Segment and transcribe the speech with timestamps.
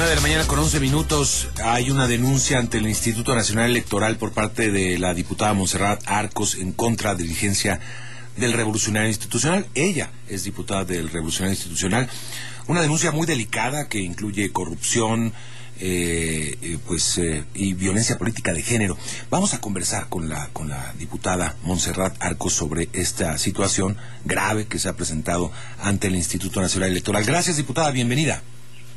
[0.00, 4.16] 9 de la mañana con 11 minutos hay una denuncia ante el Instituto Nacional Electoral
[4.16, 7.80] por parte de la diputada Monserrat Arcos en contra de diligencia
[8.38, 9.66] del Revolucionario Institucional.
[9.74, 12.08] Ella es diputada del Revolucionario Institucional.
[12.66, 15.34] Una denuncia muy delicada que incluye corrupción,
[15.80, 18.96] eh, eh, pues eh, y violencia política de género.
[19.28, 24.78] Vamos a conversar con la con la diputada Montserrat Arcos sobre esta situación grave que
[24.78, 27.22] se ha presentado ante el Instituto Nacional Electoral.
[27.22, 28.42] Gracias, diputada, bienvenida.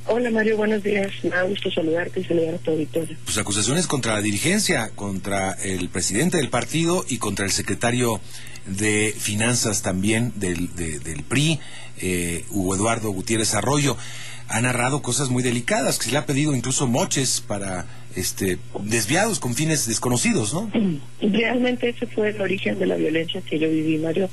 [0.06, 1.12] Hola Mario, buenos días.
[1.24, 3.16] Me da gusto saludarte y saludar a tu auditorio.
[3.24, 8.20] Pues acusaciones contra la dirigencia, contra el presidente del partido y contra el secretario
[8.66, 11.60] de Finanzas también del, del PRI,
[12.02, 13.96] eh, Hugo Eduardo Gutiérrez Arroyo.
[14.50, 17.86] Ha narrado cosas muy delicadas, que se le ha pedido incluso moches para
[18.16, 20.70] este desviados con fines desconocidos, ¿no?
[21.22, 24.30] Realmente ese fue el origen de la violencia que yo viví, Mario.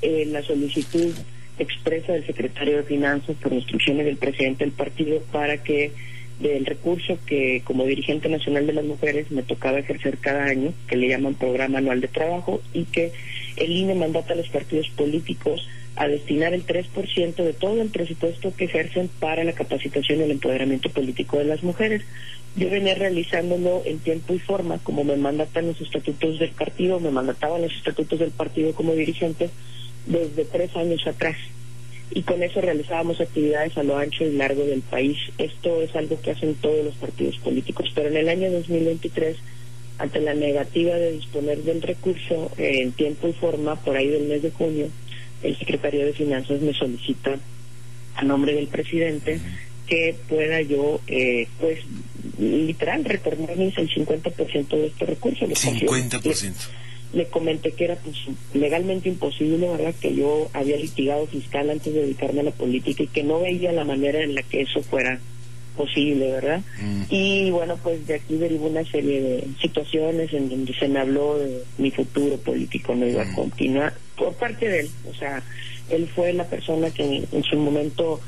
[0.00, 1.14] Eh, la solicitud
[1.58, 5.92] expresa del secretario de Finanzas por instrucciones del presidente del partido para que
[6.40, 10.96] del recurso que como dirigente nacional de las mujeres me tocaba ejercer cada año, que
[10.96, 13.12] le llaman programa anual de trabajo, y que
[13.56, 18.54] el INE mandata a los partidos políticos a destinar el 3% de todo el presupuesto
[18.56, 22.02] que ejercen para la capacitación y el empoderamiento político de las mujeres.
[22.56, 27.10] Yo venía realizándolo en tiempo y forma, como me mandatan los estatutos del partido, me
[27.10, 29.50] mandataban los estatutos del partido como dirigente
[30.06, 31.36] desde tres años atrás.
[32.10, 35.16] Y con eso realizábamos actividades a lo ancho y largo del país.
[35.38, 37.90] Esto es algo que hacen todos los partidos políticos.
[37.94, 39.36] Pero en el año 2023,
[39.98, 44.42] ante la negativa de disponer del recurso en tiempo y forma, por ahí del mes
[44.42, 44.88] de junio,
[45.42, 47.38] el secretario de Finanzas me solicita
[48.14, 49.40] a nombre del presidente
[49.86, 51.80] que pueda yo, eh, pues,
[52.38, 55.46] literal, retornarles el 50% de este recurso.
[55.46, 56.68] 50%
[57.12, 58.16] le comenté que era pues,
[58.54, 59.94] legalmente imposible, ¿verdad?
[60.00, 63.72] Que yo había litigado fiscal antes de dedicarme a la política y que no veía
[63.72, 65.18] la manera en la que eso fuera
[65.76, 66.62] posible, ¿verdad?
[66.80, 67.02] Mm.
[67.10, 71.38] Y bueno, pues de aquí derivó una serie de situaciones en donde se me habló
[71.38, 73.34] de mi futuro político no iba a mm.
[73.34, 75.42] continuar por parte de él, o sea,
[75.90, 78.20] él fue la persona que en su momento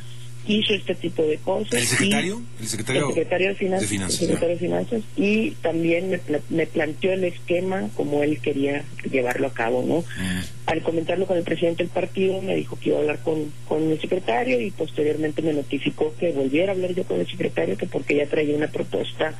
[0.46, 1.72] hizo este tipo de cosas.
[1.72, 2.42] ¿El secretario?
[2.60, 3.48] ¿El secretario?
[3.48, 4.14] de Finanzas.
[4.14, 5.02] secretario de Finanzas.
[5.16, 10.00] Y también me, me, planteó el esquema como él quería llevarlo a cabo, ¿no?
[10.00, 10.40] Mm.
[10.66, 13.90] Al comentarlo con el presidente del partido, me dijo que iba a hablar con, con
[13.90, 17.86] el secretario y posteriormente me notificó que volviera a hablar yo con el secretario, que
[17.86, 19.34] porque ya traía una propuesta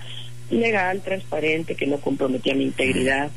[0.50, 3.30] legal, transparente, que no comprometía mi integridad.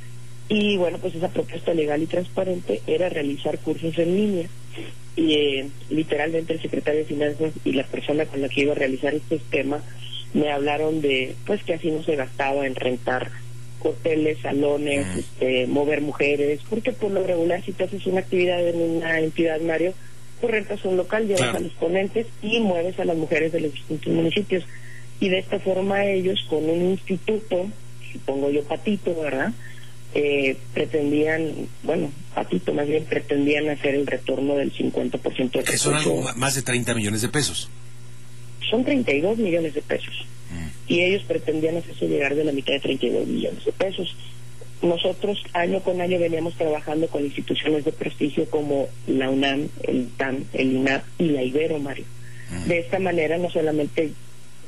[0.50, 4.50] Y bueno, pues esa propuesta legal y transparente era realizar cursos en línea
[5.18, 8.76] y eh, literalmente el secretario de Finanzas y la persona con la que iba a
[8.76, 9.82] realizar este esquema
[10.34, 13.32] me hablaron de pues que así no se gastaba en rentar
[13.80, 18.80] hoteles, salones, este, mover mujeres, porque por lo regular si te haces una actividad en
[18.80, 19.94] una entidad, Mario,
[20.40, 23.74] tú rentas un local, llevas a los ponentes y mueves a las mujeres de los
[23.74, 24.64] distintos municipios.
[25.20, 27.68] Y de esta forma ellos con un instituto,
[28.12, 29.52] supongo yo patito, ¿verdad?
[30.14, 35.96] Eh, pretendían, bueno, Patito más bien pretendían hacer el retorno del 50% de Que son
[35.96, 37.70] algo más de 30 millones de pesos.
[38.70, 40.26] Son 32 millones de pesos.
[40.52, 40.68] Mm.
[40.92, 44.16] Y ellos pretendían hacerse llegar de la mitad de 32 millones de pesos.
[44.82, 50.44] Nosotros año con año veníamos trabajando con instituciones de prestigio como la UNAM, el TAM,
[50.54, 52.06] el INAP y la Ibero, Mario.
[52.52, 52.68] Mm.
[52.68, 54.12] De esta manera no solamente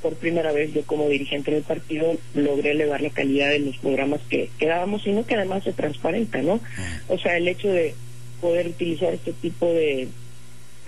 [0.02, 4.22] por primera vez yo como dirigente del partido logré elevar la calidad de los programas
[4.30, 6.60] que, que dábamos, sino que además se transparenta, ¿no?
[7.08, 7.96] O sea, el hecho de
[8.42, 10.08] poder utilizar este tipo de,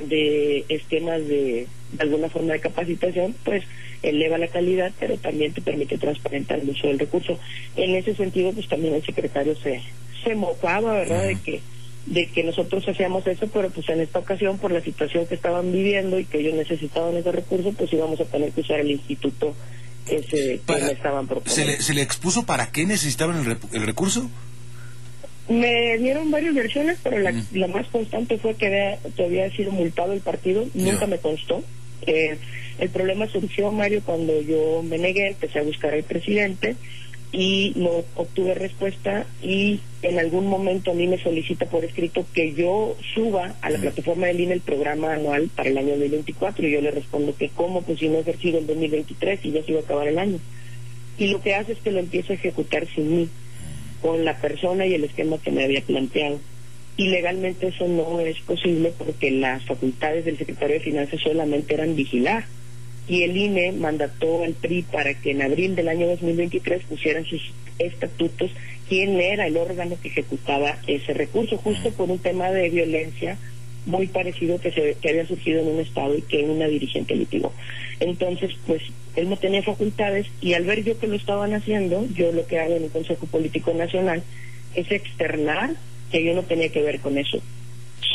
[0.08, 3.64] de esquemas de, de alguna forma de capacitación, pues
[4.04, 7.38] eleva la calidad, pero también te permite transparentar el uso del recurso.
[7.76, 9.82] En ese sentido, pues también el secretario se,
[10.24, 11.60] se mofaba, ¿verdad?, de que
[12.06, 15.72] de que nosotros hacíamos eso, pero pues en esta ocasión por la situación que estaban
[15.72, 19.56] viviendo y que ellos necesitaban ese recurso, pues íbamos a tener que usar el instituto
[20.08, 21.82] ese que me estaban proponiendo.
[21.82, 23.38] ¿Se le, expuso para qué necesitaban
[23.72, 24.30] el, recurso?
[25.48, 27.72] Me dieron varias versiones, pero la, mm.
[27.72, 31.64] más constante fue que había, había sido multado el partido, nunca me constó.
[32.08, 32.38] Eh,
[32.80, 36.76] el problema surgió, Mario, cuando yo me negué, empecé a buscar al presidente
[37.32, 42.54] y no obtuve respuesta y en algún momento a mí me solicita por escrito que
[42.54, 46.72] yo suba a la plataforma del INE el programa anual para el año 2024 y
[46.72, 49.72] yo le respondo que cómo, pues si no he ejercido el 2023 y ya se
[49.72, 50.40] iba a acabar el año.
[51.18, 53.30] Y lo que hace es que lo empieza a ejecutar sin mí,
[54.02, 56.40] con la persona y el esquema que me había planteado.
[56.98, 61.96] Y legalmente eso no es posible porque las facultades del secretario de Finanzas solamente eran
[61.96, 62.46] vigilar
[63.12, 67.42] y el INE mandató al PRI para que en abril del año 2023 pusieran sus
[67.78, 68.52] estatutos
[68.88, 73.38] quién era el órgano que ejecutaba ese recurso, justo por un tema de violencia
[73.86, 77.52] muy parecido que, se, que había surgido en un estado y que una dirigente litigó.
[78.00, 78.82] Entonces, pues
[79.18, 82.60] él no tenía facultades y al ver yo que lo estaban haciendo, yo lo que
[82.60, 84.24] hago en el Consejo Político Nacional
[84.74, 85.72] es externar
[86.14, 87.42] que yo no tenía que ver con eso.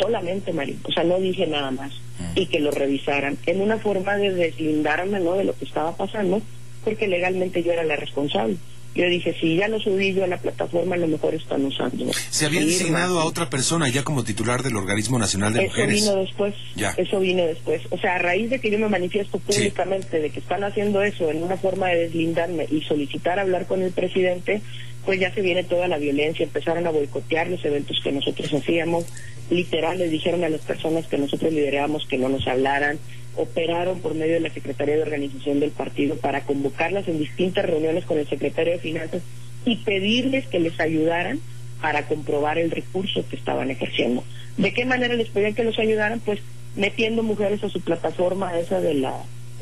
[0.00, 0.76] Solamente, María.
[0.84, 1.92] O sea, no dije nada más.
[2.34, 3.36] Y que lo revisaran.
[3.46, 5.34] En una forma de deslindarme, ¿no?
[5.34, 6.40] De lo que estaba pasando,
[6.84, 8.56] porque legalmente yo era la responsable.
[8.96, 12.06] Yo dije, si ya lo subí yo a la plataforma, a lo mejor están usando.
[12.30, 16.02] ¿Se había designado a otra persona ya como titular del Organismo Nacional de Mujeres?
[16.02, 16.54] Eso vino después.
[16.76, 16.94] Ya.
[16.96, 17.82] Eso vino después.
[17.90, 21.30] O sea, a raíz de que yo me manifiesto públicamente de que están haciendo eso
[21.30, 24.62] en una forma de deslindarme y solicitar hablar con el presidente,
[25.06, 26.44] pues ya se viene toda la violencia.
[26.44, 29.06] Empezaron a boicotear los eventos que nosotros hacíamos.
[29.48, 32.98] Literal, les dijeron a las personas que nosotros liderábamos que no nos hablaran
[33.36, 38.04] operaron por medio de la Secretaría de Organización del partido para convocarlas en distintas reuniones
[38.04, 39.22] con el secretario de Finanzas
[39.64, 41.40] y pedirles que les ayudaran
[41.80, 44.24] para comprobar el recurso que estaban ejerciendo.
[44.56, 46.20] ¿De qué manera les pedían que los ayudaran?
[46.20, 46.40] Pues
[46.76, 49.14] metiendo mujeres a su plataforma esa de la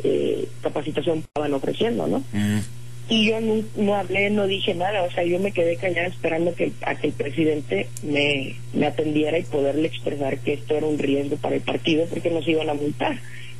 [0.02, 2.22] eh, capacitación que estaban ofreciendo, ¿no?
[2.32, 2.60] Mm.
[3.08, 3.38] Y yo
[3.76, 7.08] no, hablé, no dije nada, o sea, yo me quedé callada esperando que, a que
[7.08, 11.60] el presidente me, me atendiera y poderle expresar que esto era un riesgo para el
[11.60, 13.18] partido porque nos iban a multar.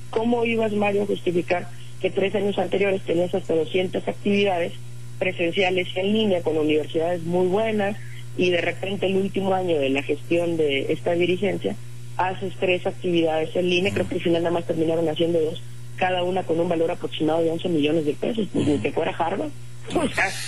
[0.09, 1.69] ¿Cómo ibas, Mario, a justificar
[2.01, 4.73] que tres años anteriores tenías hasta 200 actividades
[5.19, 7.97] presenciales en línea con universidades muy buenas
[8.37, 11.77] y de repente el último año de la gestión de esta dirigencia
[12.17, 15.63] haces tres actividades en línea, creo que al final nada más terminaron haciendo dos,
[16.05, 19.11] cada una con un valor aproximado de 11 millones de pesos, pues ni que fuera
[19.17, 19.49] Harvard.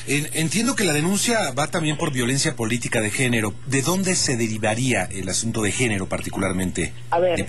[0.07, 3.55] Entiendo que la denuncia va también por violencia política de género.
[3.65, 7.47] ¿De dónde se derivaría el asunto de género particularmente, a ver,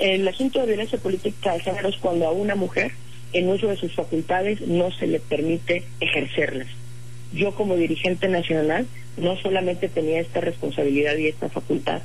[0.00, 2.92] el asunto de violencia política de género es cuando a una mujer,
[3.34, 6.68] en uso de sus facultades, no se le permite ejercerlas.
[7.34, 8.86] Yo como dirigente nacional
[9.18, 12.00] no solamente tenía esta responsabilidad y esta facultad,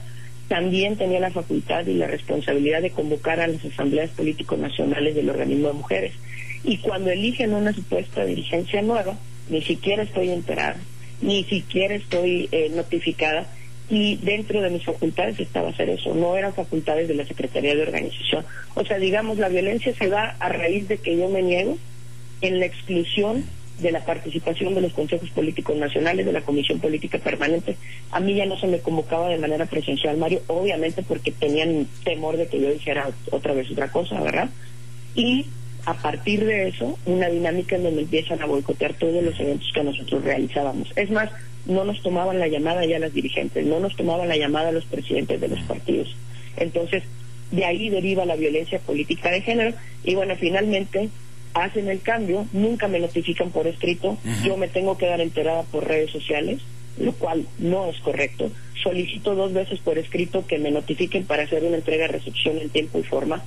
[0.47, 5.29] también tenía la facultad y la responsabilidad de convocar a las asambleas políticos nacionales del
[5.29, 6.13] organismo de mujeres
[6.63, 9.17] y cuando eligen una supuesta dirigencia nueva,
[9.49, 10.77] ni siquiera estoy enterada,
[11.21, 13.47] ni siquiera estoy eh, notificada
[13.89, 17.81] y dentro de mis facultades estaba hacer eso, no eran facultades de la Secretaría de
[17.81, 18.45] Organización.
[18.75, 21.77] O sea, digamos, la violencia se da a raíz de que yo me niego
[22.41, 23.43] en la exclusión
[23.83, 27.77] de la participación de los consejos políticos nacionales, de la Comisión Política Permanente.
[28.11, 32.37] A mí ya no se me convocaba de manera presencial, Mario, obviamente porque tenían temor
[32.37, 34.49] de que yo dijera otra vez otra cosa, ¿verdad?
[35.15, 35.45] Y
[35.85, 39.83] a partir de eso, una dinámica en donde empiezan a boicotear todos los eventos que
[39.83, 40.91] nosotros realizábamos.
[40.95, 41.29] Es más,
[41.65, 45.39] no nos tomaban la llamada ya las dirigentes, no nos tomaban la llamada los presidentes
[45.39, 46.15] de los partidos.
[46.57, 47.03] Entonces,
[47.51, 51.09] de ahí deriva la violencia política de género y bueno, finalmente
[51.53, 55.87] hacen el cambio, nunca me notifican por escrito, yo me tengo que dar enterada por
[55.87, 56.61] redes sociales,
[56.97, 58.51] lo cual no es correcto.
[58.81, 63.03] Solicito dos veces por escrito que me notifiquen para hacer una entrega-recepción en tiempo y
[63.03, 63.43] forma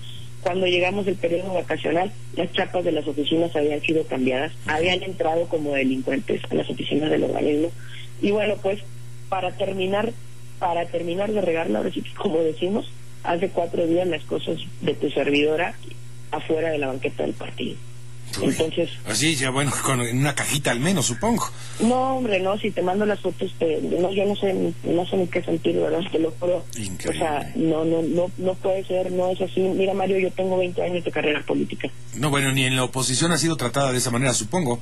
[0.46, 5.48] cuando llegamos del periodo vacacional, las chapas de las oficinas habían sido cambiadas, habían entrado
[5.48, 7.72] como delincuentes a las oficinas del organismo.
[8.22, 8.78] Y bueno, pues
[9.28, 10.12] para terminar,
[10.60, 12.88] para terminar de regarla, ahora sí como decimos,
[13.24, 15.74] hace cuatro días las cosas de tu servidora
[16.30, 17.74] afuera de la banqueta del partido.
[18.42, 18.90] Entonces.
[19.06, 21.50] Así, ya bueno, con una cajita al menos, supongo.
[21.80, 25.16] No, hombre, no, si te mando las fotos, te, no, yo no sé, no sé
[25.16, 26.00] ni qué sentir, ¿verdad?
[26.10, 26.64] Te lo juro.
[27.08, 29.60] O sea, no, no, no, no puede ser, no es así.
[29.60, 31.88] Mira, Mario, yo tengo 20 años de carrera política.
[32.14, 34.78] No, bueno, ni en la oposición ha sido tratada de esa manera, supongo.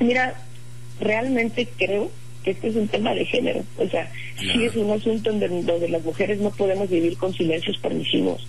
[0.00, 0.42] Mira,
[1.00, 2.10] realmente creo
[2.42, 3.62] que este es un tema de género.
[3.78, 7.78] O sea, sí es un asunto donde, donde las mujeres no podemos vivir con silencios
[7.78, 8.46] permisivos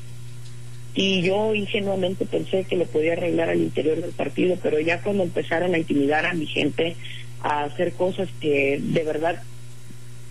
[0.96, 5.24] y yo ingenuamente pensé que lo podía arreglar al interior del partido, pero ya cuando
[5.24, 6.96] empezaron a intimidar a mi gente,
[7.42, 9.42] a hacer cosas que de verdad,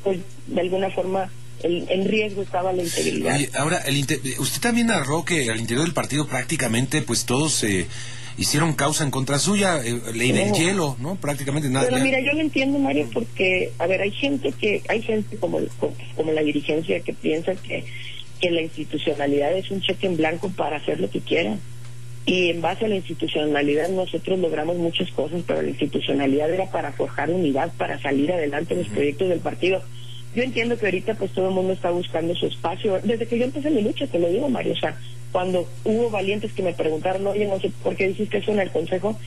[0.04, 1.30] pues de alguna forma
[1.64, 3.38] en riesgo estaba la integridad.
[3.54, 4.00] ahora, el
[4.38, 7.86] usted también narró que al interior del partido prácticamente pues todos eh,
[8.36, 11.16] hicieron causa en contra suya, eh, ley del hielo, ¿no?
[11.16, 11.88] Prácticamente nada.
[11.88, 15.60] Pero mira, yo lo entiendo, Mario, porque, a ver, hay gente que, hay gente como,
[16.16, 17.84] como la dirigencia que piensa que
[18.42, 21.60] que la institucionalidad es un cheque en blanco para hacer lo que quieran.
[22.26, 26.92] Y en base a la institucionalidad nosotros logramos muchas cosas, pero la institucionalidad era para
[26.92, 29.80] forjar unidad, para salir adelante en los proyectos del partido.
[30.34, 33.00] Yo entiendo que ahorita pues todo el mundo está buscando su espacio.
[33.04, 34.98] Desde que yo empecé mi lucha, te lo digo, Mario, o sea,
[35.30, 38.70] cuando hubo valientes que me preguntaron, oye, no sé por qué dijiste eso en el
[38.70, 39.18] Consejo,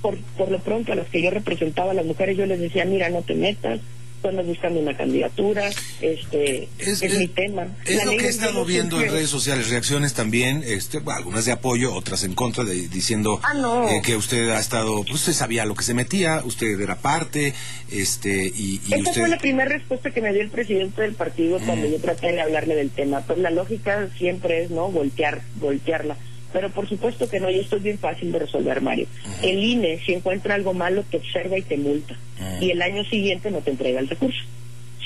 [0.00, 2.84] por, por lo pronto a las que yo representaba a las mujeres, yo les decía,
[2.86, 3.80] mira, no te metas,
[4.28, 7.68] andas buscando una candidatura, este es, mi tema.
[7.84, 11.94] Es lo que he estado viendo en redes sociales, reacciones también, este, algunas de apoyo,
[11.94, 15.74] otras en contra, de, diciendo ah, eh, que usted ha estado, pues usted sabía lo
[15.74, 17.54] que se metía, usted era parte,
[17.90, 21.58] este, y, y Esa fue la primera respuesta que me dio el presidente del partido
[21.64, 21.92] cuando mm.
[21.92, 23.20] yo traté de hablarle del tema.
[23.20, 24.88] Pues la lógica siempre es, ¿no?
[24.90, 26.16] Voltear, voltearla.
[26.52, 29.06] Pero por supuesto que no, y esto es bien fácil de resolver, Mario.
[29.42, 32.16] El INE, si encuentra algo malo, te observa y te multa.
[32.60, 34.40] Y el año siguiente no te entrega el recurso.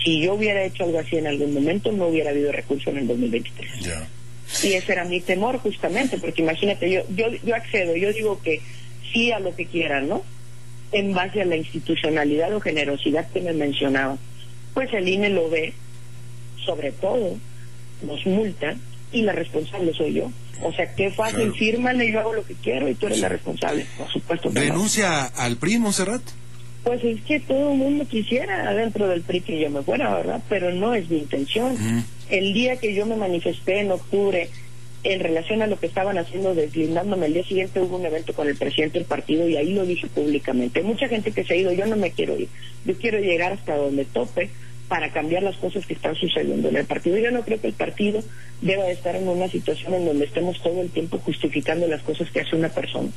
[0.04, 3.06] Si yo hubiera hecho algo así en algún momento, no hubiera habido recurso en el
[3.06, 3.70] 2023.
[4.64, 8.60] Y ese era mi temor, justamente, porque imagínate, yo, yo, yo accedo, yo digo que
[9.12, 10.22] sí a lo que quieran, ¿no?
[10.92, 14.16] En base a la institucionalidad o generosidad que me mencionaba.
[14.74, 15.72] Pues el INE lo ve,
[16.64, 17.36] sobre todo,
[18.02, 18.76] nos multa,
[19.12, 20.30] y la responsable soy yo.
[20.62, 22.02] O sea, qué fácil, claro.
[22.02, 24.50] y yo hago lo que quiero y tú eres la responsable, por supuesto.
[24.52, 26.22] ¿Renuncia al PRI, Monserrat?
[26.82, 30.40] Pues es que todo el mundo quisiera adentro del PRI que yo me fuera, ¿verdad?
[30.48, 31.76] Pero no es mi intención.
[32.30, 34.48] El día que yo me manifesté en octubre
[35.02, 38.48] en relación a lo que estaban haciendo deslindándome, el día siguiente hubo un evento con
[38.48, 40.82] el presidente del partido y ahí lo dije públicamente.
[40.82, 42.48] Mucha gente que se ha ido, yo no me quiero ir,
[42.84, 44.50] yo quiero llegar hasta donde tope
[44.88, 47.18] para cambiar las cosas que están sucediendo en el partido.
[47.18, 48.22] Yo no creo que el partido
[48.60, 52.40] deba estar en una situación en donde estemos todo el tiempo justificando las cosas que
[52.40, 53.08] hace una persona.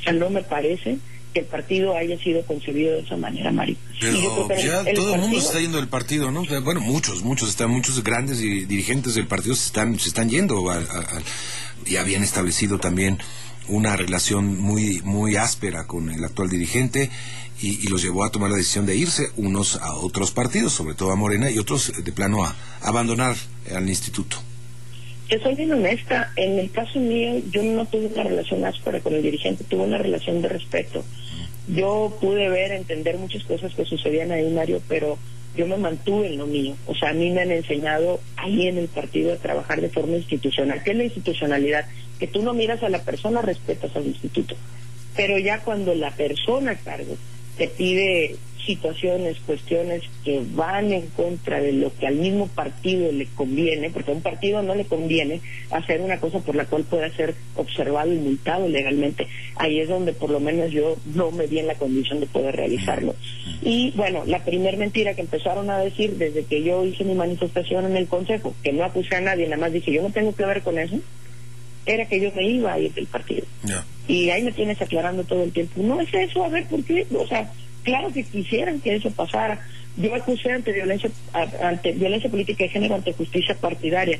[0.00, 0.98] O sea, no me parece
[1.32, 3.76] que el partido haya sido concebido de esa manera, Mario.
[4.00, 6.44] Pero ya todo el mundo se está yendo del partido, ¿no?
[6.62, 10.64] Bueno, muchos, muchos, están muchos grandes y dirigentes del partido se están, se están yendo.
[11.86, 13.18] y habían establecido también
[13.68, 17.10] una relación muy, muy áspera con el actual dirigente
[17.60, 21.10] y, los llevó a tomar la decisión de irse unos a otros partidos, sobre todo
[21.10, 23.36] a Morena, y otros de plano a, abandonar
[23.74, 24.36] al instituto.
[25.28, 29.14] Yo soy bien honesta, en el caso mío yo no tuve una relación áspera con
[29.14, 31.04] el dirigente, tuve una relación de respeto.
[31.68, 35.18] Yo pude ver, entender muchas cosas que sucedían ahí, Mario, pero
[35.56, 36.76] yo me mantuve en lo mío.
[36.86, 40.16] O sea, a mí me han enseñado ahí en el partido a trabajar de forma
[40.16, 40.84] institucional.
[40.84, 41.86] ¿Qué es la institucionalidad?
[42.20, 44.54] Que tú no miras a la persona, respetas al instituto.
[45.16, 47.16] Pero ya cuando la persona a cargo
[47.56, 48.36] te pide
[48.66, 54.10] situaciones, cuestiones que van en contra de lo que al mismo partido le conviene, porque
[54.10, 58.12] a un partido no le conviene hacer una cosa por la cual pueda ser observado
[58.12, 59.28] y multado legalmente.
[59.54, 62.56] Ahí es donde por lo menos yo no me di en la condición de poder
[62.56, 63.14] realizarlo.
[63.62, 67.86] Y bueno, la primer mentira que empezaron a decir desde que yo hice mi manifestación
[67.86, 70.44] en el Consejo, que no acusé a nadie, nada más dije yo no tengo que
[70.44, 70.98] ver con eso,
[71.86, 73.44] era que yo me iba a ir del partido.
[74.08, 75.80] Y ahí me tienes aclarando todo el tiempo.
[75.82, 77.06] No es eso, a ver, ¿por qué?
[77.16, 77.50] O sea,
[77.82, 79.66] claro que quisieran que eso pasara.
[79.96, 81.10] Yo acusé ante violencia,
[81.62, 84.18] ante violencia política de género, ante justicia partidaria.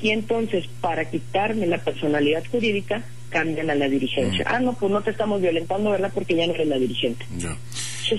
[0.00, 4.44] Y entonces, para quitarme la personalidad jurídica, cambian a la dirigencia.
[4.44, 4.54] Mm.
[4.54, 6.10] Ah, no, pues no te estamos violentando, ¿verdad?
[6.14, 7.26] Porque ya no eres la dirigente.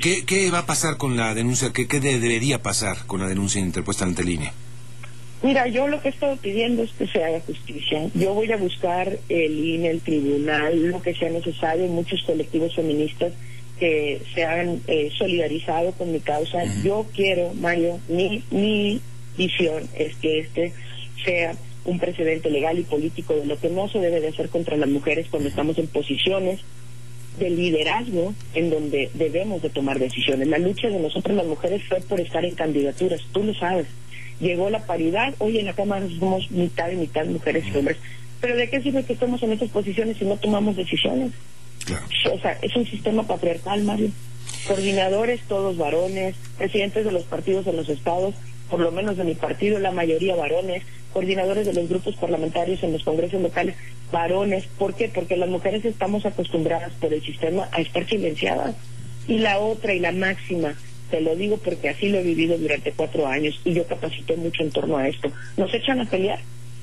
[0.01, 1.71] ¿Qué, ¿Qué, va a pasar con la denuncia?
[1.73, 4.53] ¿Qué, ¿Qué debería pasar con la denuncia interpuesta ante línea?
[5.41, 8.09] Mira, yo lo que he estado pidiendo es que se haga justicia.
[8.13, 13.31] Yo voy a buscar el INE, el tribunal, lo que sea necesario, muchos colectivos feministas
[13.79, 16.59] que se han eh, solidarizado con mi causa.
[16.83, 18.99] Yo quiero, Mario, mi, mi
[19.37, 20.73] visión es que este
[21.23, 21.55] sea
[21.85, 24.89] un precedente legal y político de lo que no se debe de hacer contra las
[24.89, 26.59] mujeres cuando estamos en posiciones
[27.39, 30.49] de liderazgo en donde debemos de tomar decisiones.
[30.49, 33.87] La lucha de nosotros las mujeres fue por estar en candidaturas, tú lo sabes
[34.39, 37.97] llegó la paridad, hoy en la Cámara somos mitad y mitad mujeres y hombres.
[38.41, 41.31] Pero ¿de qué sirve que estemos en estas posiciones si no tomamos decisiones?
[42.31, 44.11] O sea, es un sistema patriarcal, Mario.
[44.67, 48.35] Coordinadores, todos varones, presidentes de los partidos en los estados,
[48.69, 52.93] por lo menos de mi partido, la mayoría varones, coordinadores de los grupos parlamentarios en
[52.93, 53.75] los congresos locales,
[54.11, 54.65] varones.
[54.77, 55.09] ¿Por qué?
[55.09, 58.75] Porque las mujeres estamos acostumbradas por el sistema a estar silenciadas.
[59.27, 60.75] Y la otra y la máxima,
[61.09, 64.63] te lo digo porque así lo he vivido durante cuatro años y yo capacité mucho
[64.63, 65.31] en torno a esto.
[65.57, 66.39] Nos echan a pelear.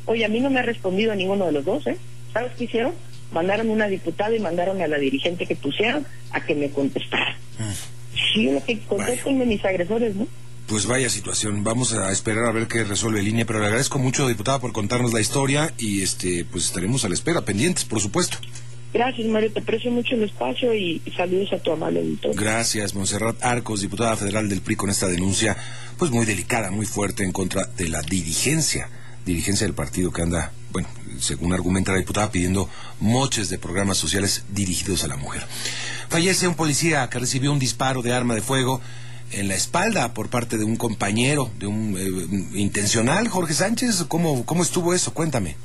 [0.06, 1.96] Oye, a mí no me ha respondido a ninguno de los dos, ¿eh?
[2.32, 2.92] ¿Sabes qué hicieron?
[3.32, 7.36] Mandaron una diputada y mandaron a la dirigente que pusieron a que me contestara.
[7.58, 8.32] Mm.
[8.32, 10.26] Sí, lo que contestenme mis agresores, ¿no?
[10.66, 11.62] Pues vaya situación.
[11.62, 14.72] Vamos a esperar a ver qué resuelve el INE, pero le agradezco mucho, diputada, por
[14.72, 18.38] contarnos la historia y este, pues estaremos a la espera, pendientes, por supuesto.
[18.96, 19.52] Gracias, Mario.
[19.52, 22.34] Te aprecio mucho el espacio y saludos a tu amable editor.
[22.34, 25.54] Gracias, Monserrat Arcos, diputada federal del PRI, con esta denuncia,
[25.98, 28.88] pues muy delicada, muy fuerte en contra de la dirigencia,
[29.26, 30.88] dirigencia del partido que anda, bueno,
[31.18, 35.42] según argumenta la diputada, pidiendo moches de programas sociales dirigidos a la mujer.
[36.08, 38.80] Fallece un policía que recibió un disparo de arma de fuego
[39.30, 44.04] en la espalda por parte de un compañero, de un eh, intencional, Jorge Sánchez.
[44.08, 45.12] ¿Cómo, ¿Cómo estuvo eso?
[45.12, 45.56] Cuéntame.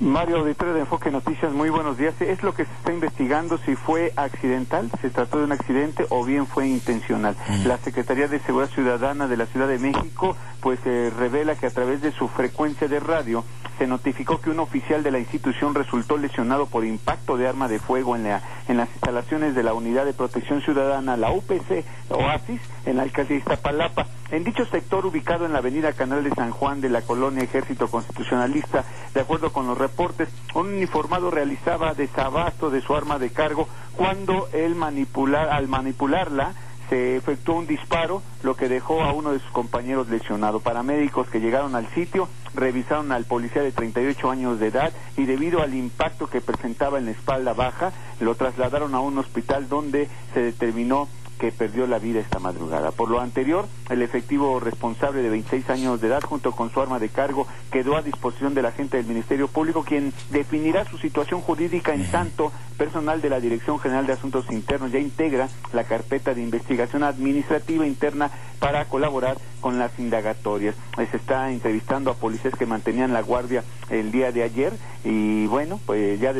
[0.00, 2.20] Mario Auditorio de Enfoque Noticias, muy buenos días.
[2.20, 6.22] Es lo que se está investigando si fue accidental, se trató de un accidente o
[6.24, 7.34] bien fue intencional.
[7.48, 7.66] Mm.
[7.66, 11.70] La Secretaría de Seguridad Ciudadana de la Ciudad de México pues eh, revela que a
[11.70, 13.44] través de su frecuencia de radio
[13.78, 17.78] se notificó que un oficial de la institución resultó lesionado por impacto de arma de
[17.78, 22.60] fuego en, la, en las instalaciones de la Unidad de Protección Ciudadana, la UPC Oasis,
[22.86, 24.06] en la alcaldía de Iztapalapa.
[24.30, 27.88] En dicho sector, ubicado en la avenida Canal de San Juan de la colonia Ejército
[27.88, 33.68] Constitucionalista, de acuerdo con los reportes, un uniformado realizaba desabasto de su arma de cargo
[33.94, 36.54] cuando él manipular, al manipularla
[36.88, 40.60] se efectuó un disparo, lo que dejó a uno de sus compañeros lesionado.
[40.60, 45.62] Paramédicos que llegaron al sitio revisaron al policía de 38 años de edad y debido
[45.62, 50.40] al impacto que presentaba en la espalda baja, lo trasladaron a un hospital donde se
[50.40, 52.90] determinó que perdió la vida esta madrugada.
[52.90, 56.98] Por lo anterior, el efectivo responsable de 26 años de edad, junto con su arma
[56.98, 61.94] de cargo, quedó a disposición del agente del Ministerio Público, quien definirá su situación jurídica
[61.94, 66.42] en tanto personal de la Dirección General de Asuntos Internos ya integra la carpeta de
[66.42, 70.74] investigación administrativa interna para colaborar con las indagatorias.
[71.10, 74.72] Se está entrevistando a policías que mantenían la guardia el día de ayer
[75.04, 76.34] y bueno, pues ya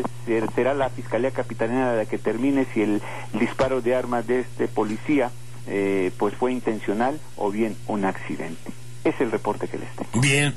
[0.54, 3.02] será la Fiscalía Capitanera la que termine si el
[3.38, 5.30] disparo de armas de este policía
[5.66, 8.72] eh, pues fue intencional o bien un accidente.
[9.04, 10.20] Es el reporte que les tengo.
[10.20, 10.54] Bien.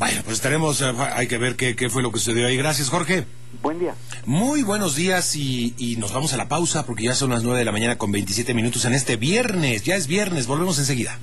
[0.00, 2.56] Vaya, pues estaremos, eh, hay que ver qué, qué fue lo que sucedió ahí.
[2.56, 3.26] Gracias, Jorge.
[3.62, 3.94] Buen día.
[4.24, 7.58] Muy buenos días y, y, nos vamos a la pausa porque ya son las nueve
[7.58, 9.82] de la mañana con 27 minutos en este viernes.
[9.84, 11.18] Ya es viernes, volvemos enseguida.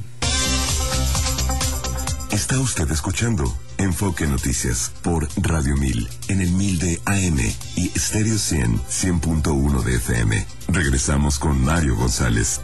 [2.30, 7.40] Está usted escuchando Enfoque Noticias por Radio 1000 en el 1000 de AM
[7.78, 10.46] y Stereo 100 100.1 de FM.
[10.68, 12.62] Regresamos con Mario González.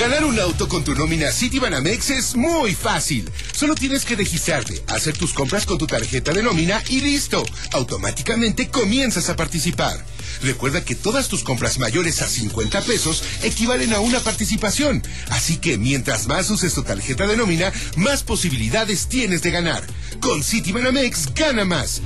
[0.00, 3.30] Ganar un auto con tu nómina Citibanamex es muy fácil.
[3.52, 7.44] Solo tienes que registrarte, hacer tus compras con tu tarjeta de nómina y listo.
[7.72, 10.02] Automáticamente comienzas a participar.
[10.40, 15.02] Recuerda que todas tus compras mayores a 50 pesos equivalen a una participación.
[15.28, 19.84] Así que mientras más uses tu tarjeta de nómina, más posibilidades tienes de ganar.
[20.22, 22.00] Con Citibanamex gana más.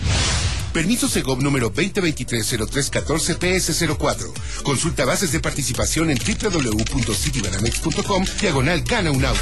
[0.75, 4.33] Permiso Segov número 2023-0314-PS04.
[4.65, 9.41] Consulta bases de participación en www.citibanamex.com diagonal gana un auto.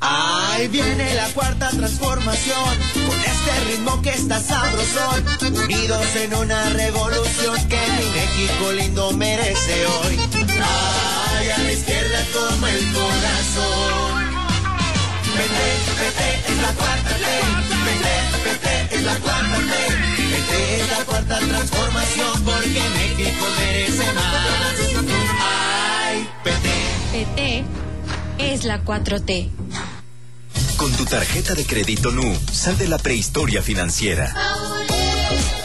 [0.00, 2.76] Ahí viene la cuarta transformación,
[3.06, 5.24] con este ritmo que está sabrosón,
[5.64, 10.18] unidos en una revolución que mi México lindo merece hoy.
[10.60, 13.03] Ay, a la izquierda toma el.
[15.44, 17.24] PT, es la cuarta T.
[18.44, 20.80] PT, es la cuarta T.
[20.80, 24.74] es la cuarta transformación porque México merece más.
[25.40, 26.68] Ay, PT.
[27.12, 27.64] PT
[28.38, 29.50] es la 4T.
[30.76, 34.34] Con tu tarjeta de crédito NU, sal de la prehistoria financiera.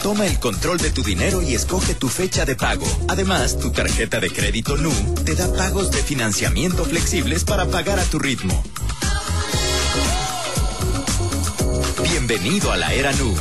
[0.02, 2.86] Toma el control de tu dinero y escoge tu fecha de pago.
[3.08, 4.92] Además, tu tarjeta de crédito NU
[5.24, 8.62] te da pagos de financiamiento flexibles para pagar a tu ritmo.
[12.30, 13.34] Bienvenido a la era Nu.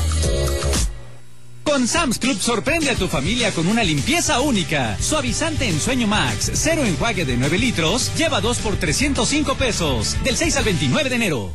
[1.63, 4.97] Con Sam's Club sorprende a tu familia con una limpieza única.
[4.99, 10.17] Suavizante en sueño Max, cero enjuague de 9 litros, lleva 2 por 305 pesos.
[10.23, 11.53] Del 6 al 29 de enero.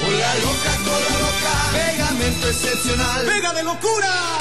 [0.00, 4.38] Hola loca, cola loca, pegamento excepcional, pega de locura.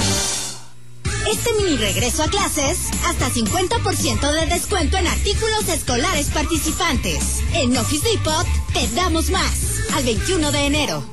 [1.31, 7.43] Este mini regreso a clases, hasta 50% de descuento en artículos escolares participantes.
[7.53, 9.53] En Office Depot te damos más.
[9.93, 11.12] Al 21 de enero.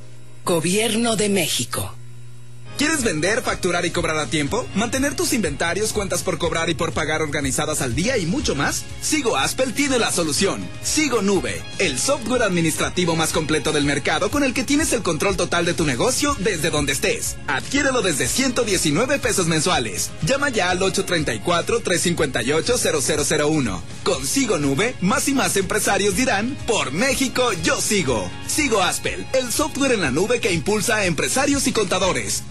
[0.43, 2.00] Gobierno de México.
[2.77, 4.65] ¿Quieres vender, facturar y cobrar a tiempo?
[4.73, 8.85] ¿Mantener tus inventarios, cuentas por cobrar y por pagar organizadas al día y mucho más?
[9.01, 10.67] Sigo Aspel tiene la solución.
[10.81, 15.37] Sigo Nube, el software administrativo más completo del mercado con el que tienes el control
[15.37, 17.35] total de tu negocio desde donde estés.
[17.47, 20.09] Adquiérelo desde 119 pesos mensuales.
[20.23, 23.79] Llama ya al 834-358-0001.
[24.03, 28.27] Con Sigo Nube, más y más empresarios dirán, por México yo sigo.
[28.47, 32.43] Sigo Aspel, el software en la nube que impulsa a empresarios y contadores.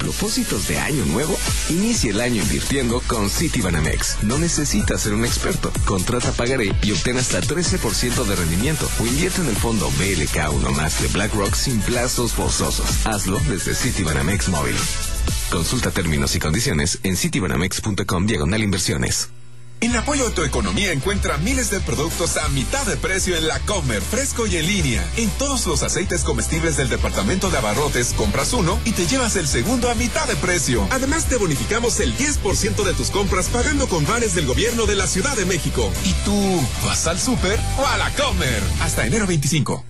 [0.00, 1.38] ¿Propósitos de año nuevo?
[1.68, 4.22] Inicia el año invirtiendo con Citibanamex.
[4.22, 5.70] No necesitas ser un experto.
[5.84, 11.02] Contrata Pagaré y obtén hasta 13% de rendimiento o invierte en el fondo BLK1 más
[11.02, 13.06] de BlackRock sin plazos forzosos.
[13.06, 14.76] Hazlo desde Citibanamex Móvil.
[15.50, 19.28] Consulta términos y condiciones en citibanamex.com diagonal inversiones.
[19.82, 23.58] En apoyo a tu economía encuentra miles de productos a mitad de precio en la
[23.60, 25.08] Comer, fresco y en línea.
[25.16, 29.46] En todos los aceites comestibles del departamento de abarrotes, compras uno y te llevas el
[29.46, 30.86] segundo a mitad de precio.
[30.90, 35.06] Además, te bonificamos el 10% de tus compras pagando con vales del gobierno de la
[35.06, 35.90] Ciudad de México.
[36.04, 38.62] ¿Y tú vas al súper o a la Comer?
[38.80, 39.89] Hasta enero 25.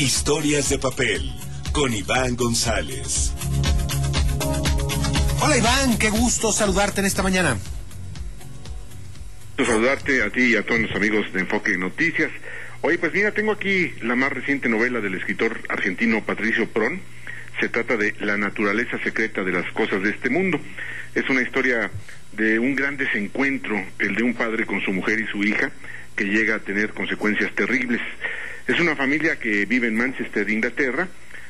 [0.00, 1.30] Historias de papel
[1.72, 3.34] con Iván González.
[5.42, 7.58] Hola Iván, qué gusto saludarte en esta mañana.
[9.58, 12.30] Saludarte a ti y a todos los amigos de Enfoque Noticias.
[12.80, 17.02] Oye, pues mira, tengo aquí la más reciente novela del escritor argentino Patricio Pron.
[17.60, 20.58] Se trata de La naturaleza secreta de las cosas de este mundo.
[21.14, 21.90] Es una historia
[22.32, 25.70] de un gran desencuentro, el de un padre con su mujer y su hija,
[26.16, 28.00] que llega a tener consecuencias terribles.
[28.70, 31.08] Es una familia que vive en Manchester, Inglaterra.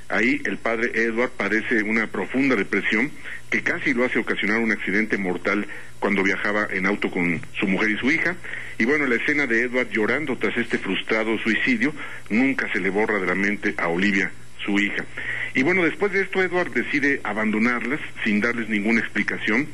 [0.08, 3.10] Ahí el padre Edward padece una profunda depresión
[3.50, 5.66] que casi lo hace ocasionar un accidente mortal
[5.98, 8.36] cuando viajaba en auto con su mujer y su hija.
[8.78, 11.92] Y bueno, la escena de Edward llorando tras este frustrado suicidio
[12.30, 14.32] nunca se le borra de la mente a Olivia,
[14.64, 15.04] su hija.
[15.54, 19.68] Y bueno, después de esto Edward decide abandonarlas sin darles ninguna explicación.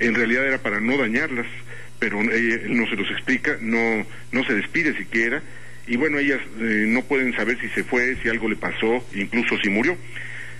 [0.00, 1.46] En realidad era para no dañarlas,
[2.00, 5.40] pero él no se los explica, no, no se despide siquiera
[5.88, 9.56] y bueno, ellas eh, no pueden saber si se fue, si algo le pasó, incluso
[9.62, 9.96] si murió.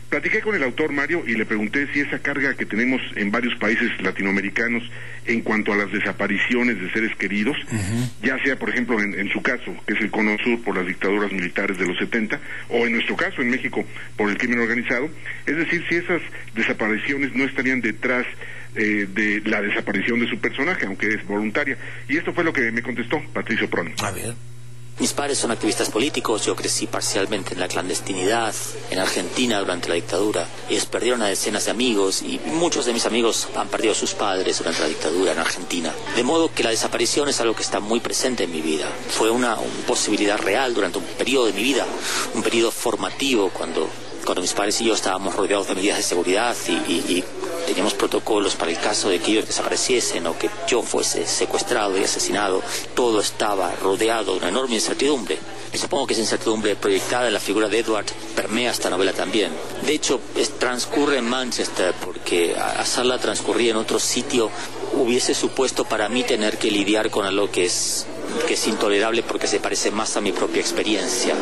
[0.09, 3.55] Platiqué con el autor Mario y le pregunté si esa carga que tenemos en varios
[3.57, 4.83] países latinoamericanos
[5.27, 7.55] en cuanto a las desapariciones de seres queridos,
[8.23, 11.31] ya sea por ejemplo en, su caso, que es el Cono Sur por las dictaduras
[11.31, 13.85] militares de los 70, o en nuestro caso en México
[14.17, 15.11] por el crimen organizado,
[15.45, 16.23] es decir, si esas
[16.55, 18.25] desapariciones no estarían detrás
[18.77, 21.77] eh, de la desaparición de su personaje, aunque es voluntaria.
[22.09, 23.93] Y esto fue lo que me contestó Patricio Pron.
[23.99, 24.35] A ver.
[25.01, 28.53] Mis padres son activistas políticos, yo crecí parcialmente en la clandestinidad,
[28.91, 30.49] en Argentina durante la dictadura.
[30.69, 34.15] Ellos perdieron a decenas de amigos y muchos de mis amigos han perdido a sus
[34.15, 35.95] padres durante la dictadura en Argentina.
[36.17, 38.89] De modo que la desaparición es algo que está muy presente en mi vida.
[39.09, 39.57] Fue una,
[39.87, 41.87] posibilidad real durante un periodo de mi vida,
[42.35, 43.89] un periodo formativo cuando
[44.25, 47.25] cuando mis padres y yo estábamos rodeados de medidas de seguridad y,
[47.69, 52.03] teníamos protocolos para el caso de que ellos desapareciesen o que yo fuese secuestrado y
[52.03, 52.63] asesinado,
[52.95, 55.37] todo estaba rodeado de una enorme incertidumbre.
[55.71, 59.53] Y supongo que esa incertidumbre proyectada en la figura de Edward permea esta novela también.
[59.85, 60.19] De hecho,
[60.59, 64.51] transcurre en Manchester porque hacerla transcurrir en otro sitio
[64.95, 68.07] hubiese supuesto para mí tener que lidiar con algo que es,
[68.47, 71.35] que es intolerable porque se parece más a mi propia experiencia.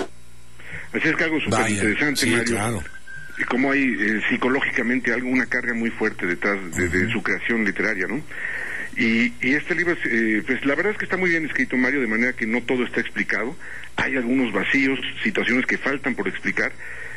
[0.92, 2.82] Así es que algo súper interesante, Mario.
[2.82, 2.95] Y
[3.44, 8.22] como hay eh, psicológicamente algo, una carga muy fuerte detrás de, su creación literaria, ¿no?
[8.96, 12.06] Y, este libro, eh, pues la verdad es que está muy bien escrito, Mario, de
[12.06, 13.54] manera que no todo está explicado.
[13.96, 16.72] Hay algunos vacíos, situaciones que faltan por explicar,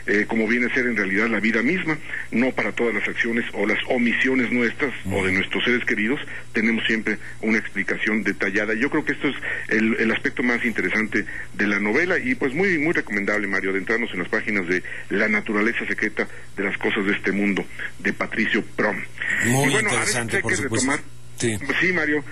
[0.07, 1.97] eh, como viene a ser en realidad la vida misma.
[2.31, 6.19] No para todas las acciones o las omisiones nuestras o de nuestros seres queridos
[6.53, 8.73] tenemos siempre una explicación detallada.
[8.73, 9.35] Yo creo que esto es
[9.69, 14.19] el, aspecto más interesante de la novela y pues muy muy recomendable, Mario, adentrarnos en
[14.19, 17.65] las páginas de La naturaleza secreta de las cosas de este mundo
[17.99, 18.97] de Patricio Prom.
[19.45, 20.99] Muy interesante, hay que retomar.
[21.37, 21.57] Sí.
[21.79, 22.23] sí, Mario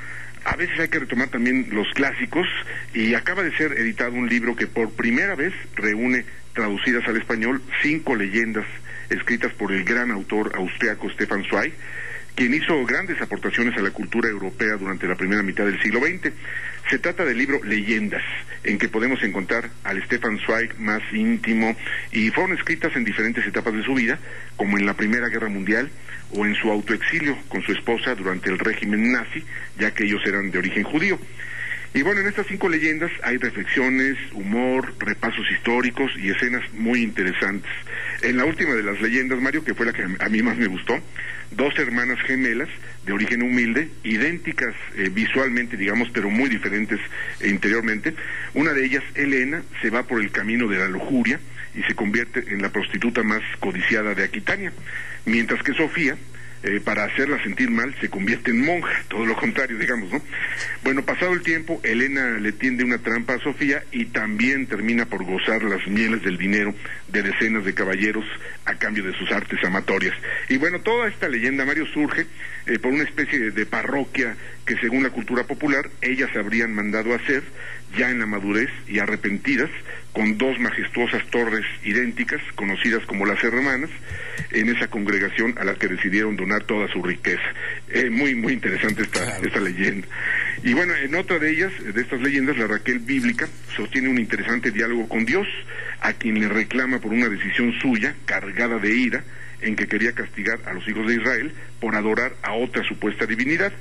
[0.47, 2.47] a veces hay que retomar también los clásicos
[2.93, 6.23] y acaba de ser editado un libro que por primera vez reúne
[6.57, 8.65] traducidas al español cinco leyendas
[9.11, 11.71] escritas por el gran autor austriaco Stefan Zweig
[12.33, 16.31] quien hizo grandes aportaciones a la cultura europea durante la primera mitad del siglo XX.
[16.87, 18.21] Se trata del libro Leyendas,
[18.63, 21.75] en que podemos encontrar al Stefan Zweig más íntimo
[22.11, 24.19] y fueron escritas en diferentes etapas de su vida,
[24.55, 25.89] como en la Primera Guerra Mundial
[26.31, 29.43] o en su autoexilio con su esposa durante el régimen nazi,
[29.79, 31.19] ya que ellos eran de origen judío.
[31.97, 37.71] Y bueno, en estas cinco leyendas hay reflexiones, humor, repasos históricos y escenas muy interesantes.
[38.21, 40.67] En la última de las leyendas, Mario, que fue la que a mí más me
[40.67, 40.93] gustó,
[41.49, 42.69] dos hermanas gemelas
[43.03, 46.99] de origen humilde, idénticas eh, visualmente, digamos, pero muy diferentes
[47.39, 48.13] eh, interiormente.
[48.53, 51.39] Una de ellas, Elena, se va por el camino de la lujuria
[51.73, 54.71] y se convierte en la prostituta más codiciada de Aquitania,
[55.25, 56.15] mientras que Sofía,
[56.67, 60.21] eh, para hacerla sentir mal, se convierte en monja, todo lo contrario, digamos, ¿no?
[60.83, 65.23] Bueno, pasado el tiempo, Elena le tiende una trampa a Sofía y también termina por
[65.23, 66.75] gozar las mieles del dinero
[67.07, 68.25] de decenas de caballeros
[68.65, 70.13] a cambio de sus artes amatorias.
[70.49, 72.25] Y bueno, toda esta leyenda, Mario, surge
[72.65, 77.43] eh, por una especie de parroquia que según la cultura popular ellas habrían mandado hacer
[77.97, 79.69] ya en la madurez y arrepentidas,
[80.17, 83.91] con dos majestuosas torres idénticas, conocidas como las hermanas,
[84.49, 87.43] en esa congregación a la que decidieron donar toda su riqueza.
[87.89, 90.07] Eh, muy, muy interesante esta, esta leyenda.
[90.63, 94.71] Y bueno, en otra de ellas, de estas leyendas, la Raquel bíblica sostiene un interesante
[94.71, 95.47] diálogo con Dios,
[95.99, 99.23] a quien le reclama por una decisión suya, cargada de ira,
[99.61, 103.71] en que quería castigar a los hijos de Israel por adorar a otra supuesta divinidad.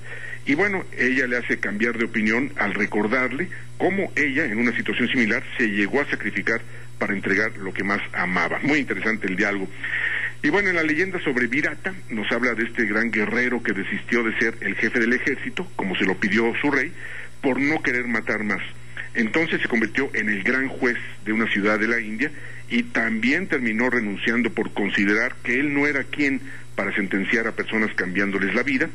[0.46, 5.08] Y bueno, ella le hace cambiar de opinión al recordarle cómo ella, en una situación
[5.08, 6.60] similar, se llegó a sacrificar
[6.98, 8.60] para entregar lo que más amaba.
[8.62, 9.68] Muy interesante el diálogo.
[10.42, 14.22] Y bueno, en la leyenda sobre Virata nos habla de este gran guerrero que desistió
[14.22, 16.92] de ser el jefe del ejército, como se lo pidió su rey,
[17.42, 18.62] por no querer matar más.
[19.16, 22.30] Entonces se convirtió en el gran juez de una ciudad de la India
[22.68, 26.40] y también terminó renunciando por considerar que él no era quien
[26.74, 28.88] para sentenciar a personas cambiándoles la vida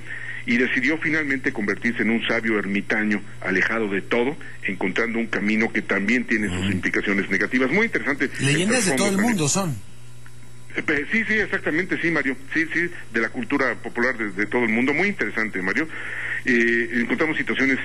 [0.45, 5.81] y decidió finalmente convertirse en un sabio ermitaño alejado de todo, encontrando un camino que
[5.81, 7.71] también tiene sus implicaciones negativas.
[7.71, 8.29] Muy interesante.
[8.39, 9.75] Leyendas de todo el mundo son.
[10.75, 12.37] Eh, Sí, sí, exactamente, sí, Mario.
[12.53, 14.93] Sí, sí, de la cultura popular de, de todo el mundo.
[14.93, 15.87] Muy interesante, Mario.
[16.45, 17.79] Eh, encontramos situaciones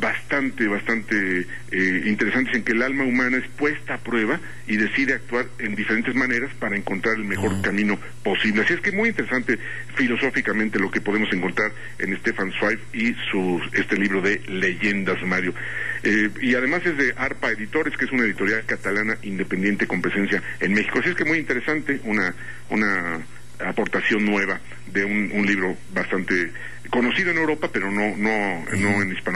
[0.00, 5.14] bastante, bastante eh, interesantes en que el alma humana es puesta a prueba y decide
[5.14, 8.62] actuar en diferentes maneras para encontrar el mejor camino posible.
[8.62, 9.58] Así es que muy interesante
[9.94, 15.54] filosóficamente lo que podemos encontrar en Stefan Zweig y su, este libro de leyendas, Mario.
[16.02, 20.42] Eh, y además es de ARPA Editores, que es una editorial catalana independiente con presencia
[20.60, 20.98] en México.
[21.00, 22.34] Así es que muy interesante, una,
[22.70, 23.20] una
[23.60, 24.60] aportación nueva
[24.92, 26.50] de un, un libro bastante
[26.92, 29.32] conocido en Europa, pero no, no, no en Hispanoamérica.